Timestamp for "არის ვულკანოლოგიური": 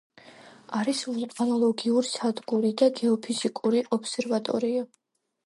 0.77-2.09